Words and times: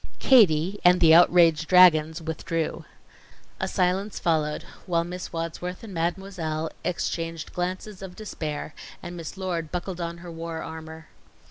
Katie 0.17 0.79
and 0.83 0.99
the 0.99 1.13
outraged 1.13 1.67
dragons 1.67 2.23
withdrew. 2.23 2.85
A 3.59 3.67
silence 3.67 4.17
followed, 4.17 4.63
while 4.87 5.03
Miss 5.03 5.31
Wadsworth 5.31 5.83
and 5.83 5.93
Mademoiselle 5.93 6.71
exchanged 6.83 7.53
glances 7.53 8.01
of 8.01 8.15
despair, 8.15 8.73
and 9.03 9.15
Miss 9.15 9.37
Lord 9.37 9.71
buckled 9.71 10.01
on 10.01 10.17
her 10.25 10.31
war 10.31 10.63
armor. 10.63 11.09